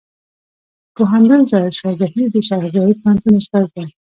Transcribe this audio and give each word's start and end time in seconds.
پوهندوی 0.95 1.47
ظاهر 1.51 1.73
شاه 1.79 1.95
زهير 2.01 2.27
د 2.31 2.37
شیخ 2.47 2.63
زايد 2.75 2.97
پوهنتون 3.01 3.33
استاد 3.41 3.67
دی. 3.75 3.87